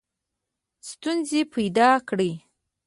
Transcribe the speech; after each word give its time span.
ستونزي 0.89 1.41
پیدا 1.53 1.89
کړي. 2.07 2.31